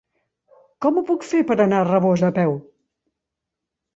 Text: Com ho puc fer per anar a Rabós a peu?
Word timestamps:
Com 0.85 0.95
ho 0.95 1.03
puc 1.09 1.27
fer 1.33 1.41
per 1.51 1.57
anar 1.67 1.81
a 1.81 1.85
Rabós 1.89 2.23
a 2.31 2.31
peu? 2.39 2.57